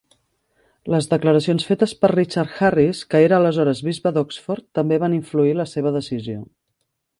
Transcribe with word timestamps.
Les 0.93 1.07
declaracions 1.11 1.65
fetes 1.71 1.93
per 2.05 2.09
Richard 2.13 2.55
Harries, 2.69 3.03
que 3.13 3.21
era 3.27 3.39
aleshores 3.41 3.83
Bisbe 3.89 4.15
d'Oxford, 4.17 4.67
també 4.81 5.01
van 5.07 5.19
influir 5.21 5.57
la 5.63 5.71
seva 5.77 5.97
decisió. 6.01 6.43